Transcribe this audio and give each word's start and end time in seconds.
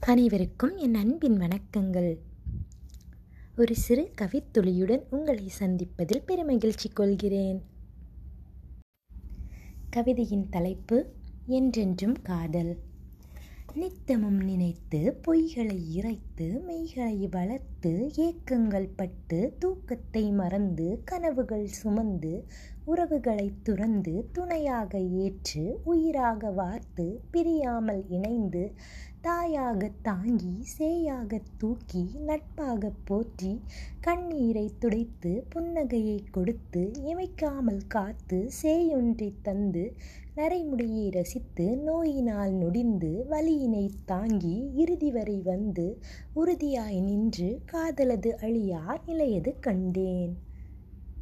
அனைவருக்கும் 0.00 0.76
என் 0.76 0.94
அன்பின் 0.94 1.40
வணக்கங்கள். 1.40 2.18
ஒரு 3.56 3.74
சிறு 3.74 4.10
கவித்துளியுடன் 4.20 5.02
உங்களை 5.10 5.50
சந்திப்பதில் 5.58 6.22
பெருமகிழ்ச்சி 6.26 6.92
கொள்கிறேன். 6.92 7.62
கவிதையின் 9.90 10.48
தலைப்பு 10.48 11.12
என்றென்றும் 11.46 12.22
காதல் 12.22 12.78
நித்தமும் 13.74 14.42
நினைத்து 14.42 15.20
பொய்களை 15.28 15.78
இறைத்து 15.90 16.62
மெய்களை 16.68 17.28
வளர்த்து 17.28 18.10
ஏக்கங்கள் 18.16 18.88
பட்டு 18.96 19.56
தூக்கத்தை 19.58 20.32
மறந்து 20.32 21.00
கனவுகள் 21.04 21.66
சுமந்து 21.66 22.46
உறவுகளை 22.86 23.52
துறந்து 23.62 24.12
துணையாக 24.32 24.98
ஏற்று 24.98 25.64
உயிராக 25.84 26.50
வார்த்து 26.50 27.06
பிரியாமல் 27.30 28.04
இணைந்து 28.08 28.62
தாயாக 29.20 29.90
தாங்கி 30.02 30.52
சேயாக 30.78 31.40
தூக்கி 31.58 32.02
நட்பாக 32.24 32.90
போற்றி 33.04 33.60
கண்ணீரை 34.00 34.72
துடைத்து 34.78 35.32
புன்னகையை 35.54 36.18
கொடுத்து 36.30 36.82
இமைக்காமல் 37.06 37.82
காத்து 37.86 38.38
சேயொன்றை 38.62 39.34
தந்து 39.42 39.84
நரைமுடியை 40.36 41.10
ரசித்து 41.10 41.66
நோயினால் 41.76 42.52
நொடிந்து 42.52 43.12
வலியினை 43.28 43.90
தாங்கி 44.04 44.56
இறுதி 44.74 45.10
வரை 45.10 45.38
வந்து 45.42 45.98
உறுதியாய் 46.34 47.00
நின்று 47.00 47.60
காதலது 47.72 48.32
அழியா 48.40 48.82
நிலையது 49.06 49.52
கண்டேன். 49.60 50.34